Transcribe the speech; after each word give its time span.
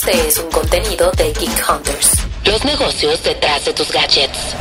Este 0.00 0.28
es 0.28 0.38
un 0.38 0.48
contenido 0.52 1.10
de 1.16 1.32
Geek 1.32 1.64
Hunters. 1.68 2.12
Los 2.46 2.64
negocios 2.64 3.20
detrás 3.24 3.64
de 3.64 3.72
tus 3.72 3.90
gadgets. 3.90 4.54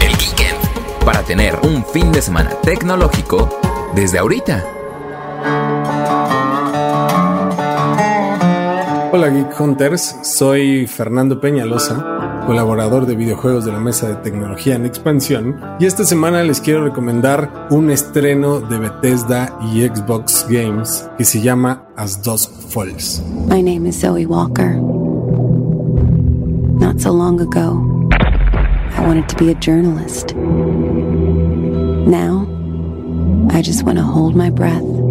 El 0.00 0.16
Geekend. 0.16 1.04
Para 1.04 1.22
tener 1.22 1.56
un 1.62 1.86
fin 1.86 2.10
de 2.10 2.20
semana 2.20 2.50
tecnológico 2.62 3.60
desde 3.94 4.18
ahorita. 4.18 4.66
Hola 9.12 9.28
Geek 9.28 9.60
Hunters, 9.60 10.16
soy 10.24 10.88
Fernando 10.88 11.40
Peñalosa, 11.40 12.33
colaborador 12.46 13.06
de 13.06 13.16
videojuegos 13.16 13.64
de 13.64 13.72
la 13.72 13.80
Mesa 13.80 14.08
de 14.08 14.16
Tecnología 14.16 14.74
en 14.74 14.86
Expansión, 14.86 15.56
y 15.78 15.86
esta 15.86 16.04
semana 16.04 16.42
les 16.42 16.60
quiero 16.60 16.84
recomendar 16.84 17.68
un 17.70 17.90
estreno 17.90 18.60
de 18.60 18.78
Bethesda 18.78 19.58
y 19.72 19.82
Xbox 19.82 20.46
Games 20.48 21.08
que 21.16 21.24
se 21.24 21.40
llama 21.40 21.86
As 21.96 22.22
Dusk 22.22 22.50
Falls. 22.68 23.22
My 23.48 23.62
name 23.62 23.88
is 23.88 24.00
Zoe 24.00 24.26
Walker. 24.26 24.76
Not 26.78 27.00
so 27.00 27.12
long 27.12 27.40
ago, 27.40 28.08
I 28.96 29.06
wanted 29.06 29.28
to 29.28 29.36
be 29.36 29.50
a 29.50 29.54
journalist. 29.54 30.34
Now, 32.06 32.46
I 33.50 33.62
just 33.62 33.84
want 33.84 33.98
to 33.98 34.04
hold 34.04 34.36
my 34.36 34.50
breath 34.50 35.03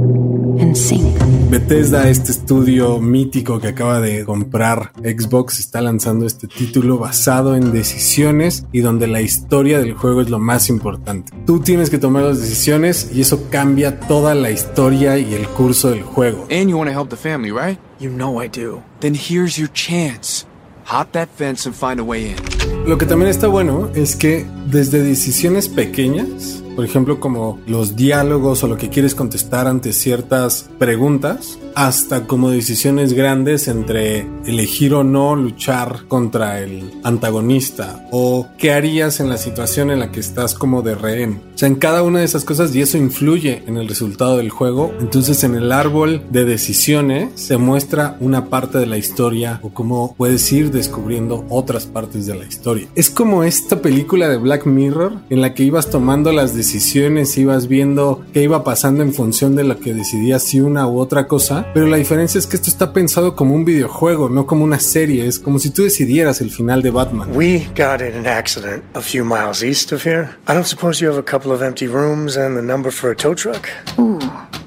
and. 0.64 1.04
Bethesda, 1.50 2.10
este 2.10 2.32
estudio 2.32 3.00
mítico 3.00 3.60
que 3.60 3.68
acaba 3.68 4.00
de 4.00 4.26
comprar 4.26 4.92
Xbox, 5.04 5.60
está 5.60 5.82
lanzando 5.82 6.26
este 6.26 6.48
título 6.48 6.98
basado 6.98 7.56
en 7.56 7.72
decisiones 7.72 8.66
y 8.72 8.80
donde 8.80 9.08
la 9.08 9.22
historia 9.22 9.80
del 9.80 9.94
juego 9.94 10.22
es 10.22 10.30
lo 10.30 10.40
más 10.40 10.70
importante. 10.70 11.32
Tú 11.46 11.60
tienes 11.60 11.90
que 11.90 12.00
tomar 12.00 12.24
las 12.24 12.40
decisiones 12.40 13.12
y 13.14 13.22
eso 13.22 13.50
cambia 13.52 14.00
toda 14.00 14.34
la 14.34 14.52
historia 14.52 15.20
y 15.20 15.34
el 15.34 15.48
curso 15.48 15.92
del 15.92 16.02
juego. 16.02 16.48
And 16.50 16.70
you 16.70 16.78
want 16.78 16.90
to 16.90 16.98
help 16.98 17.10
the 17.10 17.18
family, 17.18 17.52
right? 17.52 17.78
You 18.00 18.10
know 18.10 18.42
I 18.42 18.48
do. 18.48 18.82
Then 19.02 19.14
here's 19.14 19.58
your 19.58 19.70
chance. 19.72 20.48
Hop 20.86 21.12
that 21.12 21.30
fence 21.38 21.68
and 21.68 21.76
find 21.76 22.00
a 22.00 22.04
way 22.04 22.32
in. 22.32 22.88
Lo 22.88 22.98
que 22.98 23.06
también 23.06 23.30
está 23.30 23.48
bueno 23.48 23.90
es 23.94 24.16
que 24.16 24.46
desde 24.70 25.04
decisiones 25.04 25.70
pequeñas, 25.70 26.63
por 26.76 26.86
ejemplo 26.86 27.20
como 27.20 27.60
los 27.68 27.96
diálogos 27.96 28.64
o 28.64 28.68
lo 28.68 28.78
que 28.78 28.90
quieres 28.90 29.16
contestar 29.16 29.68
ante 29.68 29.94
ciertas 29.94 30.70
preguntas, 30.80 31.60
hasta 31.76 32.28
como 32.28 32.50
decisiones 32.50 33.14
grandes 33.14 33.68
entre 33.68 34.28
elegir 34.46 34.94
o 34.94 35.04
no 35.04 35.36
luchar 35.36 36.06
contra 36.08 36.60
el 36.60 36.92
antagonista 37.04 38.08
o 38.12 38.48
qué 38.58 38.72
harías 38.72 39.20
en 39.20 39.30
la 39.30 39.38
situación 39.38 39.92
en 39.92 40.00
la 40.00 40.12
que 40.12 40.20
estás 40.20 40.54
como 40.54 40.82
de 40.82 40.96
rehén. 40.96 41.42
O 41.56 41.58
sea, 41.58 41.68
en 41.68 41.76
cada 41.76 42.04
una 42.04 42.20
de 42.20 42.26
esas 42.26 42.46
cosas 42.46 42.76
y 42.76 42.82
eso 42.82 42.98
influye 42.98 43.64
en 43.68 43.78
el 43.78 43.88
resultado 43.88 44.38
del 44.38 44.50
juego. 44.50 44.94
Entonces 45.00 45.44
en 45.44 45.56
el 45.56 45.72
árbol 45.72 46.24
de 46.30 46.46
decisiones 46.46 47.30
se 47.36 47.58
muestra 47.58 48.18
una 48.20 48.50
parte 48.50 48.78
de 48.78 48.86
la 48.86 48.98
historia 48.98 49.60
o 49.64 49.70
cómo 49.70 50.16
puedes 50.18 50.52
ir 50.52 50.72
descubriendo 50.72 51.46
otras 51.50 51.86
partes 51.86 52.26
de 52.26 52.36
la 52.36 52.46
historia. 52.46 52.88
Es 52.96 53.10
como 53.10 53.44
esta 53.44 53.82
película 53.82 54.28
de 54.28 54.38
Black 54.38 54.66
Mirror 54.66 55.14
en 55.30 55.42
la 55.42 55.54
que 55.54 55.64
ibas 55.64 55.90
tomando 55.90 56.32
las 56.32 56.56
decisiones, 56.56 57.38
ibas 57.38 57.68
viendo 57.68 58.24
qué 58.34 58.44
iba 58.44 58.64
pasando 58.64 59.04
en 59.04 59.14
función 59.14 59.56
de 59.56 59.64
lo 59.64 59.80
que 59.80 59.94
decidías 59.94 60.44
si 60.44 60.60
una 60.60 60.88
u 60.88 61.00
otra 61.00 61.28
cosa 61.28 61.63
pero 61.74 61.88
la 61.88 61.98
diferencia 61.98 62.40
es 62.40 62.48
que 62.48 62.56
esto 62.56 62.70
está 62.70 62.94
pensado 62.94 63.36
como 63.36 63.56
un 63.56 63.66
videojuego, 63.66 64.30
no 64.30 64.46
como 64.46 64.64
una 64.64 64.80
serie. 64.80 65.28
Es 65.28 65.40
como 65.40 65.60
si 65.60 65.70
tú 65.70 65.84
decidieras 65.84 66.42
el 66.42 66.50
final 66.52 66.82
de 66.82 66.92
Batman. 66.92 67.30
We 67.36 67.68
got 67.76 68.02
in 68.02 68.16
an 68.16 68.28
accident 68.28 68.84
a 68.94 69.02
few 69.02 69.24
miles 69.24 69.64
east 69.64 69.92
of 69.92 70.06
here. 70.06 70.30
I 70.48 70.54
don't 70.54 70.68
suppose 70.68 71.04
you 71.04 71.10
have 71.10 71.20
a 71.20 71.24
couple 71.24 71.52
of 71.52 71.62
empty 71.62 71.88
rooms 71.88 72.38
and 72.38 72.56
the 72.56 72.62
number 72.62 72.92
for 72.92 73.12
a 73.12 73.16
tow 73.16 73.34
truck? 73.36 73.70
Ooh, 74.00 74.20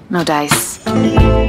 no 0.08 0.24
dice. 0.24 0.80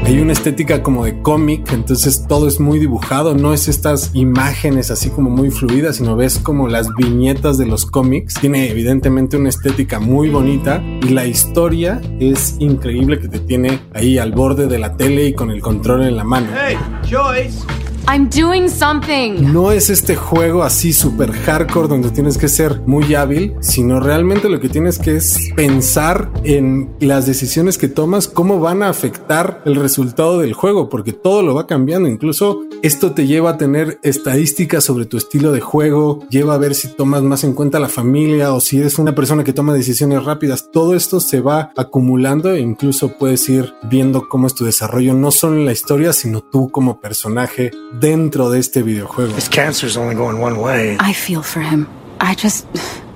Hay 0.06 0.20
una 0.20 0.34
estética 0.34 0.82
como 0.82 1.04
de 1.06 1.22
cómic, 1.22 1.72
entonces 1.74 2.26
todo 2.28 2.48
es 2.48 2.60
muy 2.60 2.80
dibujado, 2.80 3.36
no 3.36 3.54
es 3.54 3.68
estas 3.68 4.12
imágenes 4.14 4.90
así 4.90 5.10
como 5.10 5.30
muy 5.30 5.52
fluidas, 5.52 5.98
sino 5.98 6.16
ves 6.16 6.40
como 6.40 6.68
las 6.68 6.88
viñetas 6.96 7.58
de 7.58 7.66
los 7.66 7.86
cómics. 7.86 8.36
Tiene 8.36 8.70
evidentemente 8.70 9.38
una 9.38 9.50
estética 9.50 10.00
muy 10.00 10.30
bonita 10.30 10.82
y 11.02 11.10
la 11.10 11.26
historia 11.26 12.02
es 12.20 12.56
increíble 12.60 13.20
que 13.20 13.28
te 13.28 13.40
tiene 13.40 13.82
ahí 13.94 14.18
al 14.18 14.32
borde 14.32 14.68
de 14.68 14.80
la 14.80 14.96
tele 14.96 15.28
y 15.28 15.34
con 15.34 15.52
el 15.52 15.62
control 15.62 16.04
en 16.04 16.16
la 16.16 16.24
mano. 16.24 16.48
Hey, 16.56 16.78
Joyce! 17.10 17.87
I'm 18.10 18.30
doing 18.30 18.70
something. 18.70 19.52
No 19.52 19.74
es 19.74 19.90
este 19.90 20.16
juego 20.16 20.64
así 20.64 20.94
super 20.94 21.30
hardcore 21.30 21.90
donde 21.90 22.10
tienes 22.10 22.38
que 22.38 22.48
ser 22.48 22.80
muy 22.86 23.14
hábil, 23.16 23.56
sino 23.60 24.00
realmente 24.00 24.48
lo 24.48 24.62
que 24.62 24.70
tienes 24.70 24.98
que 24.98 25.18
es 25.18 25.52
pensar 25.58 26.32
en 26.46 26.90
las 27.02 27.26
decisiones 27.26 27.78
que 27.78 27.90
tomas, 27.90 28.30
cómo 28.30 28.62
van 28.62 28.82
a 28.82 28.88
afectar 28.88 29.62
el 29.66 29.76
resultado 29.76 30.40
del 30.40 30.54
juego, 30.54 30.88
porque 30.88 31.12
todo 31.12 31.44
lo 31.44 31.54
va 31.54 31.68
cambiando. 31.68 32.08
Incluso 32.08 32.62
esto 32.88 33.12
te 33.12 33.28
lleva 33.28 33.52
a 33.52 33.58
tener 33.58 34.00
estadísticas 34.02 34.82
sobre 34.82 35.06
tu 35.06 35.18
estilo 35.18 35.52
de 35.52 35.60
juego, 35.60 36.26
lleva 36.30 36.54
a 36.54 36.58
ver 36.58 36.74
si 36.74 36.88
tomas 36.88 37.22
más 37.22 37.44
en 37.44 37.52
cuenta 37.52 37.82
la 37.82 37.90
familia 37.90 38.54
o 38.54 38.62
si 38.62 38.80
eres 38.80 38.98
una 38.98 39.14
persona 39.14 39.44
que 39.44 39.52
toma 39.52 39.74
decisiones 39.74 40.24
rápidas. 40.24 40.72
Todo 40.72 40.96
esto 40.96 41.20
se 41.20 41.42
va 41.42 41.72
acumulando 41.76 42.54
e 42.54 42.62
incluso 42.62 43.18
puedes 43.18 43.50
ir 43.50 43.74
viendo 43.84 44.30
cómo 44.30 44.48
es 44.48 44.56
tu 44.56 44.64
desarrollo, 44.64 45.14
no 45.14 45.32
solo 45.32 45.58
en 45.58 45.66
la 45.66 45.74
historia, 45.74 46.14
sino 46.14 46.42
tú 46.42 46.70
como 46.70 47.02
personaje 47.02 47.72
dentro 48.00 48.50
de 48.50 48.60
este 48.60 48.84
videojuego. 48.84 49.34
This 49.34 49.50
cancer's 49.50 49.98
only 49.98 50.16
going 50.16 50.42
one 50.42 50.58
way. 50.58 50.98
I 51.02 51.14
feel 51.14 51.44
for 51.44 51.62
him. 51.62 51.88
I 52.22 52.36
just. 52.42 52.66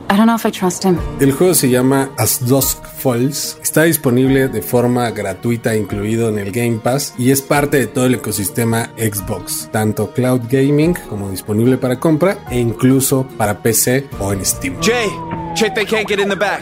I 0.10 0.18
don't 0.18 0.26
know 0.26 0.36
if 0.36 0.46
I 0.46 0.52
trust 0.52 0.84
him. 0.84 0.98
El 1.22 1.32
juego 1.32 1.54
se 1.54 1.70
llama 1.70 2.12
As 2.18 2.46
Dusk 2.46 2.84
Falls. 2.98 3.58
Está 3.72 3.84
disponible 3.84 4.50
de 4.50 4.62
forma 4.62 5.10
gratuita, 5.12 5.78
incluido 5.78 6.28
en 6.28 6.38
el 6.38 6.52
Game 6.52 6.80
Pass, 6.84 7.16
y 7.18 7.32
es 7.32 7.42
parte 7.42 7.78
de 7.78 7.88
todo 7.88 8.06
el 8.06 8.16
ecosistema 8.16 8.90
Xbox, 8.98 9.70
tanto 9.72 10.12
cloud 10.12 10.42
gaming 10.50 10.94
como 11.08 11.32
disponible 11.32 11.78
para 11.78 11.98
compra 11.98 12.40
e 12.50 12.60
incluso 12.60 13.26
para 13.38 13.60
PC 13.60 14.10
o 14.20 14.34
en 14.34 14.46
Steam. 14.46 14.76
Jay, 14.82 15.08
check 15.56 15.74
they 15.74 15.86
can't 15.86 16.06
get 16.06 16.20
in 16.20 16.28
the 16.28 16.36
back. 16.36 16.60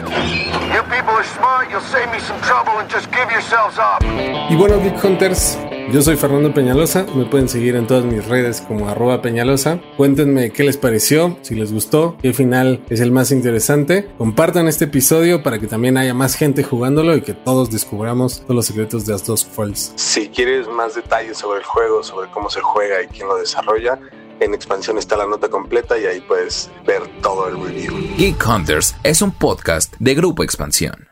You 0.72 0.84
people 0.84 1.10
are 1.10 1.24
smart, 1.24 1.68
you'll 1.68 1.80
save 1.80 2.06
me 2.12 2.20
some 2.20 2.40
trouble 2.42 2.78
and 2.78 2.88
just 2.88 3.10
give 3.10 3.28
yourselves 3.32 3.76
up. 3.76 4.06
Y 4.48 4.54
bueno, 4.54 4.80
Geek 4.80 5.04
Hunters, 5.04 5.58
yo 5.92 6.02
soy 6.02 6.16
Fernando 6.16 6.54
Peñalosa, 6.54 7.06
me 7.14 7.24
pueden 7.24 7.48
seguir 7.48 7.76
en 7.76 7.86
todas 7.86 8.04
mis 8.04 8.24
redes 8.26 8.60
como 8.60 8.88
arroba 8.88 9.22
Peñalosa. 9.22 9.80
Cuéntenme 9.96 10.52
qué 10.52 10.64
les 10.64 10.76
pareció, 10.76 11.38
si 11.42 11.54
les 11.54 11.72
gustó, 11.72 12.16
qué 12.22 12.32
final 12.32 12.84
es 12.90 13.00
el 13.00 13.12
más 13.12 13.30
interesante. 13.30 14.08
Compartan 14.18 14.68
este 14.68 14.84
episodio 14.84 15.42
para 15.42 15.58
que 15.58 15.66
también 15.66 15.96
haya 15.96 16.14
más 16.14 16.34
gente 16.34 16.62
jugándolo 16.62 17.16
y 17.16 17.22
que 17.22 17.34
todos 17.34 17.70
descubramos 17.70 18.40
todos 18.42 18.54
los 18.56 18.66
secretos 18.66 19.06
de 19.06 19.14
As 19.14 19.44
Falls. 19.44 19.92
Si 19.96 20.28
quieres 20.28 20.68
más 20.68 20.94
detalles 20.94 21.38
sobre 21.38 21.60
el 21.60 21.64
juego, 21.64 22.02
sobre 22.02 22.30
cómo 22.30 22.50
se 22.50 22.60
juega 22.60 23.02
y 23.02 23.06
quién 23.06 23.28
lo 23.28 23.36
desarrolla, 23.36 23.98
en 24.40 24.54
expansión 24.54 24.98
está 24.98 25.16
la 25.16 25.26
nota 25.26 25.48
completa 25.48 25.98
y 25.98 26.06
ahí 26.06 26.20
puedes 26.20 26.70
ver 26.86 27.02
todo 27.20 27.48
el 27.48 27.60
review. 27.60 27.94
Geek 28.16 28.42
Hunters 28.46 28.94
es 29.02 29.22
un 29.22 29.32
podcast 29.32 29.94
de 29.98 30.14
Grupo 30.14 30.42
Expansión. 30.42 31.09